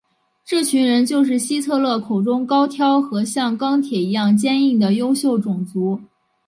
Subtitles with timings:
[0.43, 6.01] 这群人就是希特勒口中高挑和像钢铁一样坚硬的优秀种族。